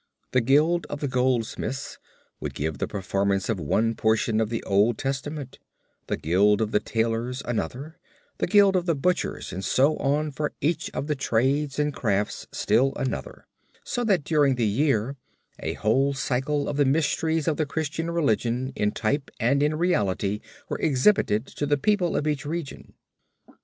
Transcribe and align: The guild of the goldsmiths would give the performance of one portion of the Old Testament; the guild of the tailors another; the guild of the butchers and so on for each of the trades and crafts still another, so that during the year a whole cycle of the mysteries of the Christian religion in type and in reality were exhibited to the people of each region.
The 0.31 0.41
guild 0.41 0.87
of 0.89 0.99
the 0.99 1.07
goldsmiths 1.07 1.99
would 2.39 2.55
give 2.55 2.79
the 2.79 2.87
performance 2.87 3.49
of 3.49 3.59
one 3.59 3.93
portion 3.93 4.41
of 4.41 4.49
the 4.49 4.63
Old 4.63 4.97
Testament; 4.97 5.59
the 6.07 6.17
guild 6.17 6.59
of 6.59 6.71
the 6.71 6.79
tailors 6.79 7.43
another; 7.45 7.99
the 8.39 8.47
guild 8.47 8.75
of 8.75 8.87
the 8.87 8.95
butchers 8.95 9.53
and 9.53 9.63
so 9.63 9.97
on 9.97 10.31
for 10.31 10.53
each 10.59 10.89
of 10.95 11.05
the 11.05 11.13
trades 11.13 11.77
and 11.77 11.93
crafts 11.93 12.47
still 12.51 12.93
another, 12.95 13.45
so 13.83 14.03
that 14.05 14.23
during 14.23 14.55
the 14.55 14.65
year 14.65 15.17
a 15.59 15.73
whole 15.73 16.15
cycle 16.15 16.67
of 16.67 16.77
the 16.77 16.83
mysteries 16.85 17.47
of 17.47 17.57
the 17.57 17.67
Christian 17.67 18.09
religion 18.09 18.73
in 18.75 18.93
type 18.93 19.29
and 19.39 19.61
in 19.61 19.75
reality 19.75 20.39
were 20.67 20.79
exhibited 20.79 21.45
to 21.45 21.67
the 21.67 21.77
people 21.77 22.15
of 22.17 22.25
each 22.25 22.43
region. 22.43 22.93